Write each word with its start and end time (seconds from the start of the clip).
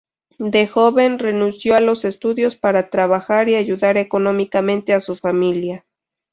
De 0.39 0.65
joven, 0.65 1.19
renunció 1.19 1.75
a 1.75 1.79
los 1.79 2.05
estudios 2.05 2.55
para 2.55 2.89
trabajar 2.89 3.49
y 3.49 3.55
ayudar 3.55 3.97
económicamente 3.97 4.93
a 4.95 4.99
su 4.99 5.15
familia. 5.15 5.85